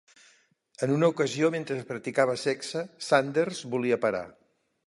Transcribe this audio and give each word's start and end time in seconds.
En 0.85 0.93
una 0.95 1.09
ocasió, 1.13 1.51
mentre 1.57 1.77
practicava 1.91 2.39
sexe, 2.47 2.85
Sanders 3.11 3.63
volia 3.77 4.05
parar. 4.09 4.27